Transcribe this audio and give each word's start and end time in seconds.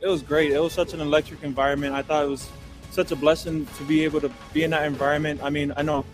It 0.00 0.06
was 0.06 0.22
great. 0.22 0.52
It 0.52 0.60
was 0.60 0.72
such 0.72 0.94
an 0.94 1.00
electric 1.00 1.42
environment. 1.42 1.92
I 1.92 2.02
thought 2.02 2.24
it 2.24 2.28
was 2.28 2.48
such 2.92 3.10
a 3.10 3.16
blessing 3.16 3.66
to 3.78 3.82
be 3.82 4.04
able 4.04 4.20
to 4.20 4.30
be 4.52 4.62
in 4.62 4.70
that 4.70 4.84
environment. 4.84 5.40
I 5.42 5.50
mean, 5.50 5.72
I 5.76 5.82
know 5.82 6.04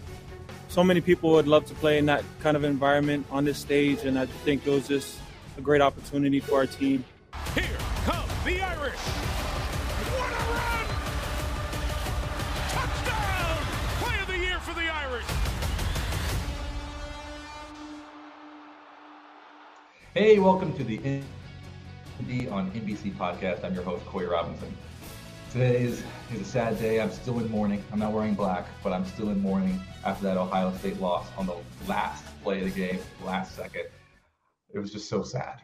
so 0.68 0.82
many 0.82 1.02
people 1.02 1.32
would 1.32 1.46
love 1.46 1.66
to 1.66 1.74
play 1.74 1.98
in 1.98 2.06
that 2.06 2.24
kind 2.40 2.56
of 2.56 2.64
environment 2.64 3.26
on 3.30 3.44
this 3.44 3.58
stage, 3.58 4.04
and 4.04 4.18
I 4.18 4.24
think 4.24 4.66
it 4.66 4.70
was 4.70 4.88
just 4.88 5.18
a 5.58 5.60
great 5.60 5.82
opportunity 5.82 6.40
for 6.40 6.54
our 6.56 6.66
team. 6.66 7.04
Here 7.54 7.64
come 8.04 8.24
the 8.46 8.62
Irish. 8.62 8.94
What 10.16 10.32
a 10.32 10.36
run! 10.54 10.86
Touchdown! 12.70 13.66
Play 14.00 14.18
of 14.18 14.26
the 14.28 14.38
year 14.38 14.60
for 14.60 14.72
the 14.72 14.88
Irish. 14.88 15.26
Hey, 20.14 20.38
welcome 20.38 20.72
to 20.78 20.84
the 20.84 20.96
On 22.24 22.70
NBC 22.70 23.14
podcast. 23.16 23.64
I'm 23.64 23.74
your 23.74 23.82
host, 23.82 24.06
Corey 24.06 24.24
Robinson. 24.24 24.74
Today 25.52 25.82
is, 25.82 26.02
is 26.32 26.40
a 26.40 26.44
sad 26.44 26.78
day. 26.78 26.98
I'm 26.98 27.10
still 27.10 27.38
in 27.38 27.50
mourning. 27.50 27.84
I'm 27.92 27.98
not 27.98 28.12
wearing 28.12 28.32
black, 28.32 28.66
but 28.82 28.94
I'm 28.94 29.04
still 29.04 29.28
in 29.28 29.42
mourning 29.42 29.78
after 30.06 30.24
that 30.24 30.38
Ohio 30.38 30.72
State 30.78 30.98
loss 31.02 31.26
on 31.36 31.44
the 31.44 31.56
last 31.86 32.24
play 32.42 32.64
of 32.64 32.72
the 32.72 32.80
game, 32.80 32.98
last 33.22 33.54
second. 33.54 33.84
It 34.72 34.78
was 34.78 34.90
just 34.90 35.10
so 35.10 35.22
sad. 35.22 35.60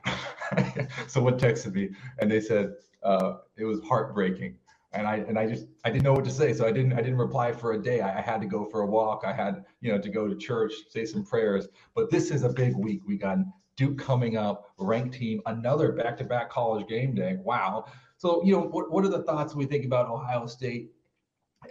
Someone 1.06 1.38
texted 1.38 1.72
me 1.72 1.88
and 2.18 2.30
they 2.30 2.42
said 2.42 2.74
uh, 3.02 3.38
it 3.56 3.64
was 3.64 3.80
heartbreaking. 3.80 4.58
And 4.92 5.06
I 5.06 5.16
and 5.16 5.38
I 5.38 5.46
just 5.46 5.66
I 5.86 5.90
didn't 5.90 6.04
know 6.04 6.12
what 6.12 6.26
to 6.26 6.30
say, 6.30 6.52
so 6.52 6.66
I 6.66 6.72
didn't 6.72 6.92
I 6.92 6.96
didn't 6.96 7.16
reply 7.16 7.52
for 7.52 7.72
a 7.72 7.82
day. 7.82 8.02
I, 8.02 8.18
I 8.18 8.20
had 8.20 8.42
to 8.42 8.46
go 8.46 8.66
for 8.66 8.82
a 8.82 8.86
walk. 8.86 9.22
I 9.24 9.32
had 9.32 9.64
you 9.80 9.90
know 9.90 9.98
to 9.98 10.10
go 10.10 10.28
to 10.28 10.36
church, 10.36 10.74
say 10.90 11.06
some 11.06 11.24
prayers. 11.24 11.68
But 11.94 12.10
this 12.10 12.30
is 12.30 12.42
a 12.42 12.50
big 12.50 12.76
week. 12.76 13.00
We 13.06 13.16
got 13.16 13.38
Duke 13.76 13.98
coming 13.98 14.36
up, 14.36 14.72
ranked 14.78 15.14
team, 15.14 15.40
another 15.46 15.92
back-to-back 15.92 16.50
college 16.50 16.86
game 16.86 17.14
day. 17.14 17.38
Wow. 17.42 17.86
So, 18.18 18.42
you 18.44 18.52
know, 18.52 18.62
what, 18.62 18.90
what 18.90 19.04
are 19.04 19.08
the 19.08 19.22
thoughts 19.22 19.54
we 19.54 19.64
think 19.64 19.84
about 19.84 20.10
Ohio 20.10 20.46
State? 20.46 20.92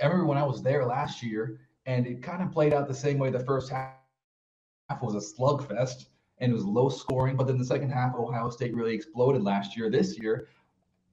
I 0.01 0.05
remember 0.05 0.25
when 0.25 0.37
I 0.37 0.43
was 0.43 0.63
there 0.63 0.85
last 0.85 1.21
year, 1.21 1.59
and 1.85 2.07
it 2.07 2.23
kind 2.23 2.41
of 2.41 2.51
played 2.51 2.73
out 2.73 2.87
the 2.87 2.93
same 2.93 3.17
way. 3.17 3.29
The 3.29 3.39
first 3.39 3.69
half 3.69 3.93
was 5.01 5.15
a 5.15 5.41
slugfest 5.41 6.05
and 6.39 6.51
it 6.51 6.55
was 6.55 6.65
low 6.65 6.89
scoring, 6.89 7.35
but 7.35 7.47
then 7.47 7.57
the 7.57 7.65
second 7.65 7.91
half, 7.91 8.15
Ohio 8.15 8.49
State 8.49 8.73
really 8.73 8.95
exploded 8.95 9.43
last 9.43 9.75
year. 9.75 9.89
This 9.89 10.17
year, 10.17 10.47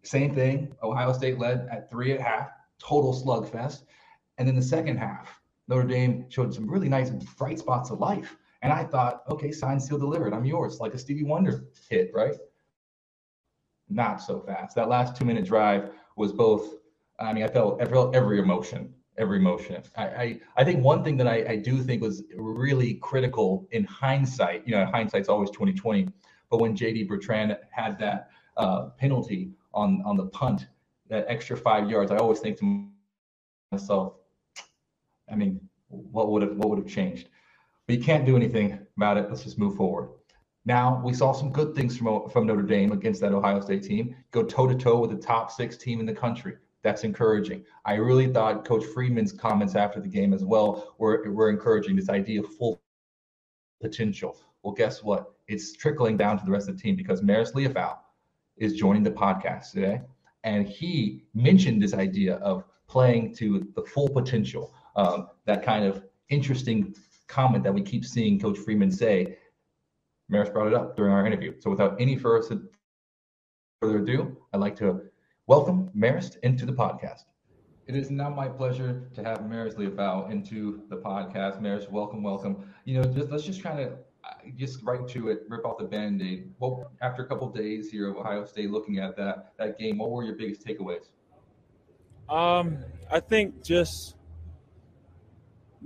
same 0.02 0.34
thing. 0.34 0.72
Ohio 0.82 1.12
State 1.12 1.38
led 1.38 1.68
at 1.70 1.90
three 1.90 2.12
at 2.12 2.20
half, 2.20 2.50
total 2.78 3.12
slugfest. 3.12 3.82
And 4.38 4.46
then 4.46 4.54
the 4.54 4.62
second 4.62 4.98
half, 4.98 5.40
Notre 5.68 5.88
Dame 5.88 6.26
showed 6.28 6.54
some 6.54 6.70
really 6.70 6.88
nice 6.88 7.10
bright 7.10 7.58
spots 7.58 7.90
of 7.90 7.98
life. 7.98 8.36
And 8.66 8.72
I 8.72 8.82
thought, 8.82 9.22
okay, 9.28 9.52
signed, 9.52 9.80
sealed, 9.80 10.00
delivered. 10.00 10.34
I'm 10.34 10.44
yours, 10.44 10.80
like 10.80 10.92
a 10.92 10.98
Stevie 10.98 11.22
Wonder 11.22 11.66
hit, 11.88 12.10
right? 12.12 12.34
Not 13.88 14.20
so 14.20 14.40
fast. 14.40 14.74
That 14.74 14.88
last 14.88 15.14
two 15.14 15.24
minute 15.24 15.44
drive 15.44 15.90
was 16.16 16.32
both. 16.32 16.74
I 17.20 17.32
mean, 17.32 17.44
I 17.44 17.46
felt, 17.46 17.80
I 17.80 17.84
felt 17.84 18.16
every 18.16 18.40
emotion, 18.40 18.92
every 19.18 19.38
emotion. 19.38 19.84
I, 19.96 20.04
I, 20.04 20.40
I 20.56 20.64
think 20.64 20.82
one 20.82 21.04
thing 21.04 21.16
that 21.18 21.28
I, 21.28 21.44
I 21.48 21.56
do 21.58 21.80
think 21.80 22.02
was 22.02 22.24
really 22.34 22.94
critical 22.94 23.68
in 23.70 23.84
hindsight. 23.84 24.66
You 24.66 24.72
know, 24.74 24.84
hindsight's 24.84 25.28
always 25.28 25.50
2020. 25.50 26.08
But 26.50 26.58
when 26.58 26.76
JD 26.76 27.06
Bertrand 27.06 27.56
had 27.70 28.00
that 28.00 28.30
uh, 28.56 28.86
penalty 28.98 29.52
on 29.74 30.02
on 30.04 30.16
the 30.16 30.26
punt, 30.26 30.66
that 31.08 31.24
extra 31.28 31.56
five 31.56 31.88
yards, 31.88 32.10
I 32.10 32.16
always 32.16 32.40
think 32.40 32.58
to 32.58 32.88
myself, 33.70 34.14
I 35.30 35.36
mean, 35.36 35.60
what 35.86 36.32
would 36.32 36.42
have 36.42 36.56
what 36.56 36.68
would 36.70 36.80
have 36.80 36.88
changed? 36.88 37.28
But 37.86 37.98
you 37.98 38.02
can't 38.02 38.26
do 38.26 38.36
anything 38.36 38.78
about 38.96 39.16
it. 39.16 39.28
Let's 39.28 39.44
just 39.44 39.58
move 39.58 39.76
forward. 39.76 40.10
Now 40.64 41.00
we 41.04 41.14
saw 41.14 41.32
some 41.32 41.52
good 41.52 41.74
things 41.76 41.96
from 41.96 42.28
from 42.28 42.46
Notre 42.46 42.62
Dame 42.62 42.90
against 42.92 43.20
that 43.20 43.32
Ohio 43.32 43.60
State 43.60 43.84
team. 43.84 44.16
Go 44.32 44.42
toe 44.42 44.66
to 44.66 44.74
toe 44.74 44.98
with 44.98 45.10
the 45.10 45.16
top 45.16 45.52
six 45.52 45.76
team 45.76 46.00
in 46.00 46.06
the 46.06 46.12
country. 46.12 46.56
That's 46.82 47.04
encouraging. 47.04 47.64
I 47.84 47.94
really 47.94 48.26
thought 48.32 48.64
Coach 48.64 48.84
Freeman's 48.84 49.32
comments 49.32 49.76
after 49.76 50.00
the 50.00 50.08
game 50.08 50.32
as 50.34 50.44
well 50.44 50.94
were 50.98 51.30
were 51.30 51.50
encouraging. 51.50 51.94
This 51.94 52.08
idea 52.08 52.40
of 52.40 52.52
full 52.56 52.80
potential. 53.80 54.36
Well, 54.62 54.74
guess 54.74 55.04
what? 55.04 55.34
It's 55.46 55.72
trickling 55.76 56.16
down 56.16 56.38
to 56.38 56.44
the 56.44 56.50
rest 56.50 56.68
of 56.68 56.76
the 56.76 56.82
team 56.82 56.96
because 56.96 57.22
Maris 57.22 57.52
Liufau 57.52 57.98
is 58.56 58.74
joining 58.74 59.04
the 59.04 59.10
podcast 59.12 59.70
today, 59.70 60.00
and 60.42 60.66
he 60.66 61.24
mentioned 61.34 61.80
this 61.80 61.94
idea 61.94 62.36
of 62.36 62.64
playing 62.88 63.34
to 63.36 63.68
the 63.76 63.82
full 63.82 64.08
potential. 64.08 64.74
Um, 64.96 65.28
that 65.44 65.62
kind 65.62 65.84
of 65.84 66.02
interesting 66.30 66.94
comment 67.28 67.64
that 67.64 67.74
we 67.74 67.82
keep 67.82 68.04
seeing 68.04 68.38
Coach 68.38 68.58
Freeman 68.58 68.90
say 68.90 69.36
Maris 70.28 70.50
brought 70.50 70.66
it 70.66 70.74
up 70.74 70.96
during 70.96 71.12
our 71.12 71.26
interview. 71.26 71.54
So 71.60 71.70
without 71.70 72.00
any 72.00 72.16
further 72.16 72.68
ado, 73.82 74.36
I'd 74.52 74.60
like 74.60 74.76
to 74.76 75.02
welcome 75.46 75.90
Marist 75.96 76.38
into 76.42 76.66
the 76.66 76.72
podcast. 76.72 77.24
It 77.86 77.94
is 77.94 78.10
now 78.10 78.30
my 78.30 78.48
pleasure 78.48 79.08
to 79.14 79.22
have 79.22 79.38
Marist 79.42 79.76
Liufau 79.76 80.30
into 80.30 80.82
the 80.88 80.96
podcast. 80.96 81.60
Maris, 81.60 81.88
welcome, 81.88 82.22
welcome. 82.22 82.64
You 82.84 83.00
know, 83.00 83.12
just 83.12 83.30
let's 83.30 83.44
just 83.44 83.60
try 83.60 83.76
to 83.76 83.92
uh, 84.24 84.30
just 84.56 84.82
right 84.82 85.06
to 85.06 85.28
it, 85.28 85.44
rip 85.48 85.64
off 85.64 85.78
the 85.78 85.84
band-aid. 85.84 86.52
Well, 86.58 86.90
after 87.00 87.22
a 87.24 87.28
couple 87.28 87.46
of 87.46 87.54
days 87.54 87.88
here 87.88 88.10
of 88.10 88.16
Ohio 88.16 88.44
State 88.44 88.70
looking 88.70 88.98
at 88.98 89.16
that 89.18 89.52
that 89.58 89.78
game, 89.78 89.98
what 89.98 90.10
were 90.10 90.24
your 90.24 90.34
biggest 90.34 90.66
takeaways? 90.66 91.10
Um, 92.28 92.78
I 93.08 93.20
think 93.20 93.62
just 93.62 94.16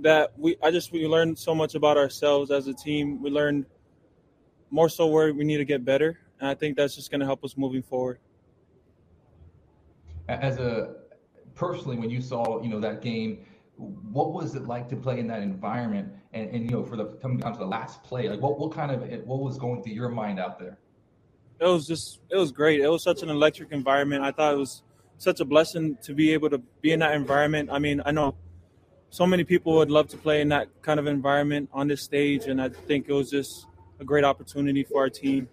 that 0.01 0.33
we 0.37 0.57
I 0.61 0.71
just 0.71 0.91
we 0.91 1.07
learned 1.07 1.37
so 1.37 1.55
much 1.55 1.75
about 1.75 1.97
ourselves 1.97 2.51
as 2.51 2.67
a 2.67 2.73
team. 2.73 3.21
We 3.21 3.29
learned 3.29 3.65
more 4.69 4.89
so 4.89 5.07
where 5.07 5.33
we 5.33 5.43
need 5.43 5.57
to 5.57 5.65
get 5.65 5.85
better. 5.85 6.19
And 6.39 6.49
I 6.49 6.55
think 6.55 6.77
that's 6.77 6.95
just 6.95 7.11
going 7.11 7.19
to 7.19 7.25
help 7.25 7.43
us 7.43 7.55
moving 7.57 7.83
forward. 7.83 8.19
As 10.27 10.57
a 10.57 10.95
personally, 11.55 11.97
when 11.97 12.09
you 12.09 12.21
saw 12.21 12.61
you 12.61 12.69
know 12.69 12.79
that 12.79 13.01
game, 13.01 13.45
what 13.77 14.33
was 14.33 14.55
it 14.55 14.63
like 14.63 14.89
to 14.89 14.95
play 14.95 15.19
in 15.19 15.27
that 15.27 15.41
environment? 15.41 16.13
And, 16.33 16.49
and 16.49 16.63
you 16.63 16.71
know, 16.71 16.83
for 16.83 16.95
the 16.95 17.05
coming 17.21 17.37
down 17.37 17.53
to 17.53 17.59
the 17.59 17.65
last 17.65 18.03
play, 18.03 18.29
like 18.29 18.41
what 18.41 18.59
what 18.59 18.71
kind 18.71 18.91
of 18.91 19.01
what 19.25 19.39
was 19.39 19.57
going 19.57 19.83
through 19.83 19.93
your 19.93 20.09
mind 20.09 20.39
out 20.39 20.59
there? 20.59 20.77
It 21.59 21.65
was 21.65 21.85
just 21.85 22.21
it 22.29 22.37
was 22.37 22.51
great. 22.51 22.81
It 22.81 22.89
was 22.89 23.03
such 23.03 23.21
an 23.21 23.29
electric 23.29 23.71
environment. 23.71 24.23
I 24.23 24.31
thought 24.31 24.53
it 24.53 24.57
was 24.57 24.83
such 25.17 25.39
a 25.39 25.45
blessing 25.45 25.97
to 26.01 26.15
be 26.15 26.33
able 26.33 26.49
to 26.49 26.57
be 26.57 26.91
in 26.91 26.99
that 26.99 27.13
environment. 27.13 27.69
I 27.71 27.77
mean, 27.77 28.01
I 28.03 28.11
know 28.11 28.35
so 29.11 29.27
many 29.27 29.43
people 29.43 29.73
would 29.73 29.91
love 29.91 30.07
to 30.07 30.17
play 30.17 30.39
in 30.41 30.47
that 30.49 30.69
kind 30.81 30.99
of 30.99 31.05
environment 31.05 31.69
on 31.73 31.87
this 31.87 32.01
stage, 32.01 32.45
and 32.45 32.61
I 32.61 32.69
think 32.69 33.09
it 33.09 33.13
was 33.13 33.29
just 33.29 33.67
a 33.99 34.05
great 34.05 34.23
opportunity 34.23 34.83
for 34.83 35.01
our 35.01 35.09
team. 35.09 35.49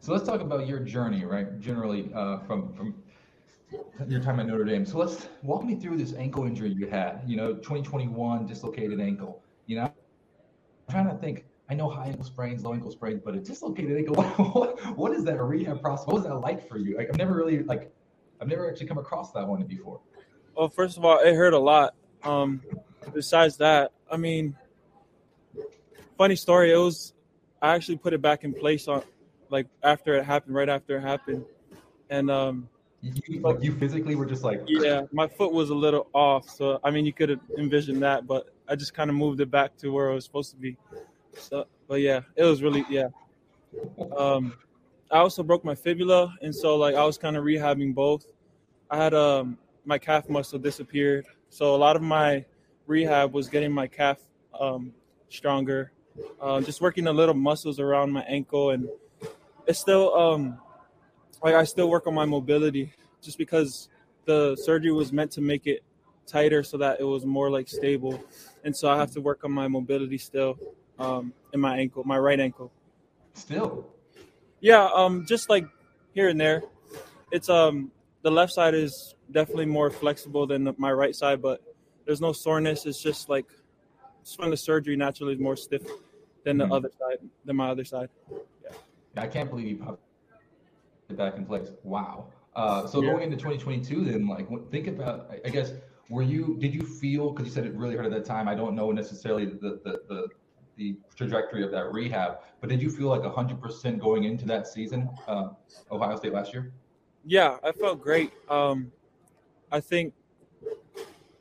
So 0.00 0.12
let's 0.12 0.26
talk 0.26 0.42
about 0.42 0.68
your 0.68 0.78
journey, 0.80 1.24
right? 1.24 1.58
Generally, 1.58 2.12
uh, 2.14 2.38
from 2.40 2.72
from 2.74 2.94
your 4.06 4.20
time 4.20 4.38
at 4.38 4.46
Notre 4.46 4.64
Dame. 4.64 4.84
So 4.84 4.98
let's 4.98 5.28
walk 5.42 5.64
me 5.64 5.74
through 5.74 5.96
this 5.96 6.14
ankle 6.14 6.44
injury 6.44 6.68
you 6.68 6.86
had. 6.86 7.22
You 7.26 7.36
know, 7.36 7.54
2021 7.54 8.46
dislocated 8.46 9.00
ankle. 9.00 9.42
You 9.66 9.76
know, 9.76 9.82
I'm 9.84 9.92
trying 10.90 11.08
to 11.08 11.16
think. 11.16 11.46
I 11.68 11.74
know 11.74 11.88
high 11.88 12.06
ankle 12.06 12.22
sprains, 12.22 12.62
low 12.62 12.74
ankle 12.74 12.92
sprains, 12.92 13.20
but 13.24 13.34
a 13.34 13.40
dislocated 13.40 13.96
ankle. 13.96 14.22
What, 14.52 14.96
what 14.96 15.12
is 15.12 15.24
that 15.24 15.42
rehab 15.42 15.80
process? 15.80 16.06
What 16.06 16.16
was 16.16 16.24
that 16.24 16.36
like 16.36 16.68
for 16.68 16.78
you? 16.78 16.96
Like, 16.96 17.08
I've 17.08 17.16
never 17.16 17.34
really 17.34 17.64
like, 17.64 17.90
I've 18.40 18.46
never 18.46 18.70
actually 18.70 18.86
come 18.86 18.98
across 18.98 19.32
that 19.32 19.48
one 19.48 19.64
before. 19.64 20.00
Well, 20.54 20.68
first 20.68 20.96
of 20.96 21.04
all, 21.04 21.18
it 21.18 21.34
hurt 21.34 21.54
a 21.54 21.58
lot. 21.58 21.94
Um, 22.26 22.60
besides 23.14 23.56
that, 23.58 23.92
I 24.10 24.16
mean, 24.16 24.56
funny 26.18 26.36
story. 26.36 26.72
It 26.72 26.76
was 26.76 27.14
I 27.62 27.74
actually 27.74 27.98
put 27.98 28.12
it 28.12 28.22
back 28.22 28.44
in 28.44 28.52
place 28.52 28.88
on 28.88 29.02
like 29.50 29.66
after 29.82 30.14
it 30.14 30.24
happened, 30.24 30.54
right 30.54 30.68
after 30.68 30.96
it 30.98 31.02
happened, 31.02 31.44
and 32.10 32.30
um, 32.30 32.68
you, 33.00 33.40
like 33.40 33.62
you 33.62 33.74
physically 33.76 34.16
were 34.16 34.26
just 34.26 34.42
like 34.42 34.62
yeah, 34.66 35.02
my 35.12 35.28
foot 35.28 35.52
was 35.52 35.70
a 35.70 35.74
little 35.74 36.08
off. 36.12 36.48
So 36.48 36.80
I 36.82 36.90
mean, 36.90 37.06
you 37.06 37.12
could 37.12 37.28
have 37.28 37.40
envisioned 37.58 38.02
that, 38.02 38.26
but 38.26 38.50
I 38.68 38.74
just 38.74 38.94
kind 38.94 39.10
of 39.10 39.16
moved 39.16 39.40
it 39.40 39.50
back 39.50 39.76
to 39.78 39.90
where 39.90 40.10
it 40.10 40.14
was 40.14 40.24
supposed 40.24 40.50
to 40.50 40.56
be. 40.56 40.76
So, 41.38 41.66
but 41.88 42.00
yeah, 42.00 42.20
it 42.34 42.44
was 42.44 42.62
really 42.62 42.84
yeah. 42.90 43.08
Um, 44.16 44.54
I 45.10 45.18
also 45.18 45.42
broke 45.42 45.64
my 45.64 45.74
fibula, 45.74 46.34
and 46.42 46.54
so 46.54 46.76
like 46.76 46.94
I 46.94 47.04
was 47.04 47.18
kind 47.18 47.36
of 47.36 47.44
rehabbing 47.44 47.94
both. 47.94 48.26
I 48.90 48.96
had 48.96 49.14
um 49.14 49.58
my 49.84 49.98
calf 49.98 50.28
muscle 50.28 50.58
disappeared, 50.58 51.26
so 51.50 51.74
a 51.74 51.76
lot 51.76 51.96
of 51.96 52.02
my 52.02 52.44
rehab 52.86 53.32
was 53.32 53.48
getting 53.48 53.72
my 53.72 53.86
calf 53.86 54.18
um, 54.58 54.92
stronger, 55.28 55.92
uh, 56.40 56.60
just 56.60 56.80
working 56.80 57.04
the 57.04 57.12
little 57.12 57.34
muscles 57.34 57.80
around 57.80 58.12
my 58.12 58.22
ankle, 58.22 58.70
and 58.70 58.88
it's 59.66 59.78
still 59.78 60.14
um 60.14 60.58
like 61.42 61.54
I 61.54 61.64
still 61.64 61.88
work 61.90 62.06
on 62.06 62.14
my 62.14 62.24
mobility, 62.24 62.92
just 63.22 63.38
because 63.38 63.88
the 64.24 64.56
surgery 64.56 64.92
was 64.92 65.12
meant 65.12 65.32
to 65.32 65.40
make 65.40 65.66
it 65.66 65.82
tighter 66.26 66.62
so 66.62 66.78
that 66.78 67.00
it 67.00 67.04
was 67.04 67.24
more 67.24 67.50
like 67.50 67.68
stable, 67.68 68.22
and 68.64 68.76
so 68.76 68.88
I 68.88 68.96
have 68.96 69.10
to 69.12 69.20
work 69.20 69.44
on 69.44 69.52
my 69.52 69.68
mobility 69.68 70.18
still 70.18 70.58
um, 70.98 71.32
in 71.52 71.60
my 71.60 71.78
ankle, 71.78 72.04
my 72.04 72.18
right 72.18 72.38
ankle. 72.38 72.72
Still. 73.34 73.86
Yeah, 74.60 74.88
um, 74.94 75.26
just 75.26 75.50
like 75.50 75.66
here 76.14 76.28
and 76.28 76.40
there. 76.40 76.62
It's 77.30 77.48
um 77.48 77.90
the 78.22 78.30
left 78.30 78.52
side 78.52 78.74
is 78.74 79.15
definitely 79.30 79.66
more 79.66 79.90
flexible 79.90 80.46
than 80.46 80.74
my 80.78 80.92
right 80.92 81.14
side, 81.14 81.42
but 81.42 81.60
there's 82.04 82.20
no 82.20 82.32
soreness. 82.32 82.86
It's 82.86 83.02
just 83.02 83.28
like 83.28 83.46
just 84.24 84.38
when 84.38 84.50
the 84.50 84.56
surgery 84.56 84.96
naturally 84.96 85.34
is 85.34 85.40
more 85.40 85.56
stiff 85.56 85.82
than 86.44 86.58
the 86.58 86.64
mm-hmm. 86.64 86.72
other 86.72 86.90
side, 86.98 87.18
than 87.44 87.56
my 87.56 87.68
other 87.68 87.84
side. 87.84 88.08
Yeah. 88.30 88.70
I 89.16 89.26
can't 89.26 89.50
believe 89.50 89.68
you 89.68 89.76
popped 89.76 90.00
it 91.08 91.16
back 91.16 91.36
in 91.36 91.46
place. 91.46 91.70
Wow. 91.82 92.28
Uh, 92.54 92.86
so 92.86 93.02
yeah. 93.02 93.12
going 93.12 93.24
into 93.24 93.36
2022, 93.36 94.04
then 94.04 94.26
like 94.26 94.48
think 94.70 94.86
about, 94.86 95.30
I 95.44 95.48
guess, 95.50 95.72
were 96.08 96.22
you, 96.22 96.56
did 96.60 96.74
you 96.74 96.82
feel, 96.82 97.32
cause 97.32 97.46
you 97.46 97.52
said 97.52 97.66
it 97.66 97.74
really 97.74 97.96
hurt 97.96 98.06
at 98.06 98.12
that 98.12 98.24
time. 98.24 98.48
I 98.48 98.54
don't 98.54 98.74
know 98.74 98.90
necessarily 98.92 99.44
the, 99.44 99.80
the, 99.84 100.00
the, 100.08 100.28
the 100.76 100.96
trajectory 101.14 101.64
of 101.64 101.70
that 101.72 101.92
rehab, 101.92 102.38
but 102.60 102.70
did 102.70 102.80
you 102.80 102.90
feel 102.90 103.08
like 103.08 103.22
100% 103.22 103.98
going 103.98 104.24
into 104.24 104.46
that 104.46 104.66
season, 104.66 105.10
uh, 105.26 105.48
Ohio 105.90 106.16
State 106.16 106.32
last 106.32 106.52
year? 106.52 106.72
Yeah, 107.24 107.56
I 107.64 107.72
felt 107.72 108.00
great. 108.00 108.32
Um, 108.48 108.92
I 109.70 109.80
think, 109.80 110.14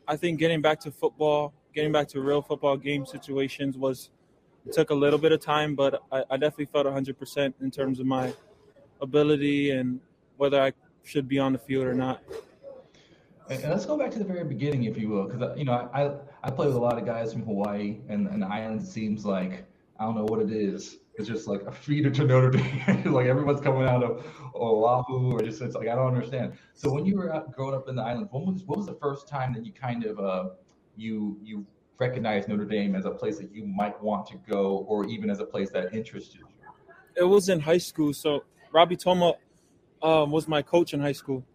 I 0.08 0.16
think 0.16 0.40
getting 0.40 0.62
back 0.62 0.80
to 0.82 0.92
football, 0.92 1.54
getting 1.74 1.92
back 1.92 2.08
to 2.10 2.22
real 2.22 2.42
football 2.42 2.78
game 2.78 3.06
situations 3.06 3.78
was 3.78 4.10
took 4.72 4.90
a 4.90 4.96
little 4.96 5.20
bit 5.20 5.32
of 5.32 5.40
time, 5.40 5.76
but 5.76 6.02
I, 6.12 6.24
I 6.32 6.38
definitely 6.38 6.66
felt 6.66 6.88
100% 6.88 7.54
in 7.62 7.72
terms 7.72 8.00
of 8.00 8.06
my 8.06 8.34
ability 9.02 9.72
and 9.72 10.00
whether 10.38 10.62
I 10.62 10.74
should 11.04 11.28
be 11.28 11.40
on 11.40 11.54
the 11.54 11.60
field 11.60 11.86
or 11.86 11.94
not. 11.94 12.22
And 13.50 13.62
let's 13.64 13.86
go 13.86 13.98
back 13.98 14.10
to 14.12 14.18
the 14.18 14.26
very 14.26 14.44
beginning, 14.44 14.86
if 14.86 14.98
you 14.98 15.10
will, 15.10 15.26
because 15.26 15.42
uh, 15.42 15.54
you 15.56 15.66
know 15.66 15.88
I 15.94 16.16
I 16.44 16.50
play 16.50 16.66
with 16.66 16.76
a 16.76 16.80
lot 16.80 16.98
of 16.98 17.06
guys 17.06 17.32
from 17.32 17.44
Hawaii 17.44 18.00
and, 18.10 18.28
and 18.28 18.42
the 18.42 18.48
islands. 18.48 18.92
Seems 18.92 19.24
like 19.24 19.66
I 20.00 20.06
don't 20.06 20.16
know 20.16 20.24
what 20.24 20.42
it 20.42 20.52
is. 20.52 20.98
It's 21.18 21.28
just 21.28 21.48
like 21.48 21.62
a 21.64 21.72
feeder 21.72 22.10
to 22.10 22.26
Notre 22.26 22.52
Dame. 22.86 23.14
like 23.14 23.28
everyone's 23.28 23.62
coming 23.62 23.88
out 23.88 24.04
of 24.04 24.26
Oahu, 24.54 25.32
or 25.32 25.42
just 25.42 25.62
it's 25.62 25.76
like 25.76 25.88
I 25.88 25.96
don't 25.96 26.08
understand. 26.08 26.54
So 26.74 26.92
when 26.92 27.06
you 27.06 27.16
were 27.16 27.34
out, 27.34 27.54
growing 27.54 27.74
up 27.74 27.88
in 27.88 27.96
the 27.96 28.02
islands, 28.02 28.30
what 28.32 28.46
was 28.46 28.64
what 28.64 28.78
was 28.78 28.86
the 28.86 28.96
first 28.96 29.28
time 29.28 29.54
that 29.54 29.66
you 29.66 29.72
kind 29.72 30.04
of 30.06 30.20
uh, 30.20 30.50
you 30.98 31.38
you 31.42 31.66
recognized 31.98 32.50
Notre 32.50 32.66
Dame 32.66 32.96
as 32.96 33.06
a 33.06 33.12
place 33.12 33.38
that 33.38 33.54
you 33.54 33.66
might 33.66 34.02
want 34.04 34.28
to 34.28 34.38
go, 34.50 34.86
or 34.90 35.06
even 35.08 35.30
as 35.30 35.40
a 35.40 35.46
place 35.46 35.70
that 35.72 35.94
interested 35.94 36.42
you? 36.42 36.48
It 37.16 37.24
was 37.24 37.48
in 37.48 37.62
high 37.62 37.78
school. 37.78 38.14
So 38.14 38.44
Robby 38.74 38.98
Toma 38.98 39.36
um, 40.02 40.32
was 40.32 40.50
my 40.50 40.62
coach 40.62 40.94
in 40.94 41.00
high 41.00 41.14
school, 41.14 41.46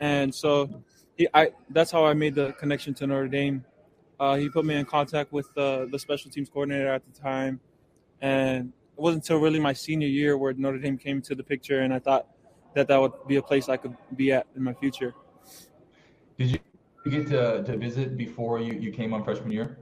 and 0.00 0.34
so 0.34 0.82
he, 1.16 1.28
I 1.32 1.52
that's 1.70 1.92
how 1.92 2.04
I 2.04 2.14
made 2.14 2.34
the 2.34 2.52
connection 2.54 2.92
to 2.94 3.06
Notre 3.06 3.28
Dame. 3.28 3.64
Uh, 4.18 4.34
he 4.34 4.48
put 4.48 4.64
me 4.64 4.74
in 4.74 4.84
contact 4.84 5.32
with 5.32 5.46
uh, 5.56 5.84
the 5.84 5.98
special 5.98 6.28
teams 6.28 6.48
coordinator 6.48 6.88
at 6.88 7.02
the 7.04 7.20
time, 7.20 7.60
and 8.20 8.72
it 8.96 9.00
wasn't 9.00 9.24
until 9.24 9.38
really 9.38 9.60
my 9.60 9.74
senior 9.74 10.08
year 10.08 10.38
where 10.38 10.54
Notre 10.54 10.78
Dame 10.78 10.96
came 10.96 11.20
to 11.22 11.34
the 11.34 11.42
picture, 11.42 11.80
and 11.80 11.92
I 11.92 11.98
thought 11.98 12.28
that 12.74 12.88
that 12.88 13.00
would 13.00 13.12
be 13.26 13.36
a 13.36 13.42
place 13.42 13.68
I 13.68 13.76
could 13.76 13.94
be 14.16 14.32
at 14.32 14.46
in 14.56 14.62
my 14.62 14.72
future. 14.72 15.14
Did 16.38 16.52
you 16.52 17.10
get 17.10 17.28
to, 17.28 17.62
to 17.62 17.76
visit 17.76 18.16
before 18.16 18.58
you, 18.58 18.72
you 18.74 18.90
came 18.92 19.12
on 19.12 19.22
freshman 19.22 19.50
year? 19.50 19.78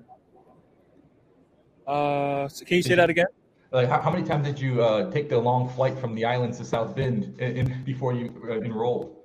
Uh, 1.87 2.49
so 2.49 2.65
can 2.65 2.77
you 2.77 2.83
say 2.83 2.95
that 2.95 3.11
again? 3.11 3.27
Like, 3.71 3.89
how, 3.89 4.01
how 4.01 4.11
many 4.11 4.25
times 4.25 4.47
did 4.47 4.59
you 4.59 4.83
uh, 4.83 5.11
take 5.11 5.29
the 5.29 5.39
long 5.39 5.69
flight 5.69 5.99
from 5.99 6.15
the 6.15 6.25
islands 6.25 6.59
to 6.59 6.65
South 6.65 6.95
Bend 6.95 7.41
in, 7.41 7.57
in 7.57 7.85
before 7.85 8.13
you 8.13 8.33
uh, 8.49 8.61
enrolled? 8.61 9.17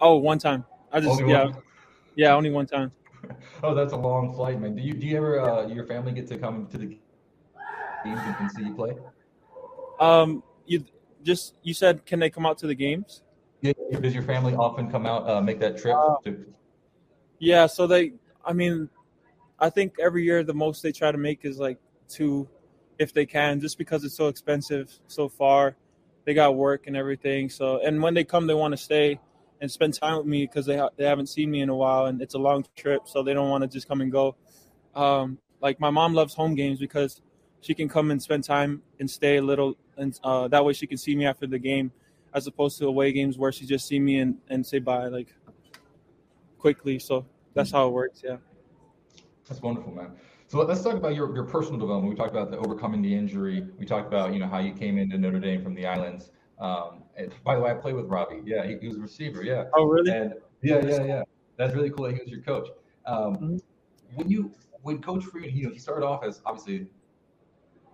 Oh, 0.00 0.16
one 0.16 0.38
time. 0.38 0.64
I 0.92 1.00
just 1.00 1.20
only 1.20 1.32
yeah, 1.32 1.44
one? 1.44 1.56
yeah, 2.16 2.34
only 2.34 2.50
one 2.50 2.66
time. 2.66 2.92
oh, 3.62 3.74
that's 3.74 3.92
a 3.92 3.96
long 3.96 4.34
flight, 4.34 4.60
man. 4.60 4.74
Do 4.74 4.82
you 4.82 4.94
do 4.94 5.06
you 5.06 5.16
ever 5.16 5.40
uh, 5.40 5.66
your 5.66 5.84
family 5.84 6.12
get 6.12 6.26
to 6.28 6.38
come 6.38 6.66
to 6.68 6.78
the 6.78 6.86
games 6.86 8.20
and 8.40 8.50
see 8.50 8.64
you 8.64 8.74
play? 8.74 8.94
Um, 10.00 10.42
you 10.66 10.84
just 11.22 11.54
you 11.62 11.74
said 11.74 12.04
can 12.06 12.18
they 12.18 12.30
come 12.30 12.46
out 12.46 12.58
to 12.58 12.66
the 12.66 12.74
games? 12.74 13.22
Yeah, 13.60 13.72
does 14.00 14.14
your 14.14 14.22
family 14.22 14.54
often 14.54 14.90
come 14.90 15.04
out 15.04 15.28
uh, 15.28 15.40
make 15.42 15.60
that 15.60 15.76
trip? 15.76 15.94
Uh, 15.94 16.16
to... 16.24 16.46
Yeah, 17.38 17.66
so 17.66 17.86
they. 17.86 18.14
I 18.44 18.54
mean, 18.54 18.88
I 19.58 19.68
think 19.68 19.96
every 20.00 20.24
year 20.24 20.42
the 20.42 20.54
most 20.54 20.82
they 20.82 20.92
try 20.92 21.12
to 21.12 21.18
make 21.18 21.44
is 21.44 21.58
like 21.58 21.78
two, 22.08 22.48
if 22.98 23.12
they 23.12 23.26
can, 23.26 23.60
just 23.60 23.76
because 23.76 24.02
it's 24.02 24.16
so 24.16 24.28
expensive 24.28 24.90
so 25.06 25.28
far. 25.28 25.76
They 26.24 26.32
got 26.32 26.56
work 26.56 26.86
and 26.86 26.96
everything. 26.96 27.50
So, 27.50 27.80
and 27.84 28.02
when 28.02 28.14
they 28.14 28.24
come, 28.24 28.46
they 28.46 28.54
want 28.54 28.72
to 28.72 28.78
stay 28.78 29.20
and 29.60 29.70
spend 29.70 29.94
time 29.94 30.16
with 30.16 30.26
me 30.26 30.46
because 30.46 30.64
they 30.64 30.78
ha- 30.78 30.90
they 30.96 31.04
haven't 31.04 31.28
seen 31.28 31.50
me 31.50 31.60
in 31.60 31.68
a 31.68 31.74
while, 31.74 32.06
and 32.06 32.22
it's 32.22 32.34
a 32.34 32.38
long 32.38 32.64
trip, 32.76 33.02
so 33.04 33.22
they 33.22 33.34
don't 33.34 33.50
want 33.50 33.62
to 33.62 33.68
just 33.68 33.86
come 33.86 34.00
and 34.00 34.10
go. 34.10 34.36
Um, 34.94 35.38
like 35.60 35.78
my 35.78 35.90
mom 35.90 36.14
loves 36.14 36.34
home 36.34 36.54
games 36.54 36.78
because 36.78 37.20
she 37.60 37.74
can 37.74 37.88
come 37.88 38.10
and 38.10 38.22
spend 38.22 38.44
time 38.44 38.82
and 38.98 39.10
stay 39.10 39.36
a 39.36 39.42
little, 39.42 39.76
and 40.00 40.18
uh, 40.24 40.48
that 40.48 40.64
way 40.64 40.72
she 40.72 40.86
can 40.86 40.98
see 40.98 41.14
me 41.14 41.26
after 41.26 41.46
the 41.46 41.58
game, 41.58 41.92
as 42.34 42.46
opposed 42.46 42.78
to 42.78 42.86
away 42.86 43.12
games 43.12 43.38
where 43.38 43.52
she 43.52 43.66
just 43.66 43.86
see 43.86 44.00
me 44.00 44.18
and, 44.18 44.36
and 44.48 44.66
say 44.66 44.78
bye 44.78 45.06
like 45.06 45.34
quickly. 46.58 46.98
So 46.98 47.26
that's 47.54 47.70
how 47.70 47.86
it 47.88 47.92
works. 47.92 48.22
Yeah. 48.24 48.38
That's 49.48 49.60
wonderful, 49.60 49.92
man. 49.92 50.12
So 50.46 50.58
let's 50.58 50.82
talk 50.82 50.94
about 50.94 51.14
your, 51.14 51.32
your 51.34 51.44
personal 51.44 51.78
development. 51.78 52.10
We 52.12 52.16
talked 52.16 52.32
about 52.32 52.50
the 52.50 52.58
overcoming 52.58 53.02
the 53.02 53.14
injury. 53.14 53.64
We 53.78 53.86
talked 53.86 54.08
about 54.08 54.32
you 54.32 54.40
know 54.40 54.48
how 54.48 54.58
you 54.58 54.72
came 54.72 54.98
into 54.98 55.16
Notre 55.16 55.38
Dame 55.38 55.62
from 55.62 55.74
the 55.74 55.86
islands. 55.86 56.30
Um, 56.58 57.04
and 57.16 57.32
by 57.44 57.54
the 57.54 57.60
way, 57.60 57.70
I 57.70 57.74
played 57.74 57.94
with 57.94 58.06
Robby. 58.06 58.42
Yeah, 58.44 58.66
he, 58.66 58.76
he 58.80 58.88
was 58.88 58.96
a 58.96 59.00
receiver. 59.00 59.42
Yeah. 59.42 59.64
Oh, 59.74 59.84
really? 59.84 60.10
And 60.10 60.34
yeah, 60.62 60.84
yeah, 60.84 61.04
yeah. 61.04 61.22
That's 61.56 61.74
really 61.74 61.90
cool 61.90 62.06
that 62.06 62.14
he 62.14 62.20
was 62.20 62.30
your 62.30 62.42
coach. 62.42 62.68
Um, 63.06 63.36
mm-hmm. 63.36 63.56
When 64.14 64.28
you 64.28 64.52
when 64.82 65.00
Coach 65.00 65.24
Freed, 65.24 65.54
you 65.54 65.64
know, 65.64 65.72
he 65.72 65.78
started 65.78 66.04
off 66.04 66.24
as 66.24 66.40
obviously 66.44 66.86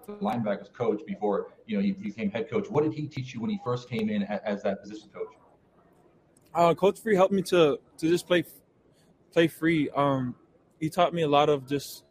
the 0.06 0.12
linebackers 0.14 0.72
coach 0.72 1.00
before 1.06 1.48
you 1.66 1.76
know 1.76 1.82
you 1.82 1.94
became 1.94 2.30
head 2.30 2.48
coach. 2.50 2.68
What 2.70 2.84
did 2.84 2.92
he 2.92 3.06
teach 3.06 3.34
you 3.34 3.40
when 3.40 3.50
he 3.50 3.60
first 3.64 3.88
came 3.88 4.08
in 4.08 4.22
as, 4.24 4.40
as 4.44 4.62
that 4.62 4.82
position 4.82 5.08
coach? 5.12 5.32
Uh, 6.54 6.74
coach 6.74 7.00
Free 7.00 7.14
helped 7.14 7.32
me 7.32 7.42
to 7.42 7.78
to 7.98 8.08
just 8.08 8.26
play 8.26 8.44
play 9.32 9.48
free. 9.48 9.90
Um, 9.90 10.34
he 10.80 10.88
taught 10.88 11.12
me 11.12 11.22
a 11.22 11.28
lot 11.28 11.48
of 11.48 11.68
just. 11.68 12.04